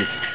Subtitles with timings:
[0.00, 0.29] business.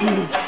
[0.00, 0.47] Mm-hmm.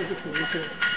[0.00, 0.87] 啊！